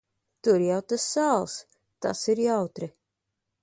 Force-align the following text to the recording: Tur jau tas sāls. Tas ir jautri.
Tur 0.47 0.63
jau 0.67 0.79
tas 0.93 1.05
sāls. 1.11 1.59
Tas 2.07 2.27
ir 2.35 2.45
jautri. 2.51 2.95